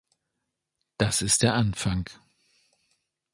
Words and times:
Das 0.97 1.21
ist 1.21 1.43
der 1.43 1.53
Anfang. 1.53 2.09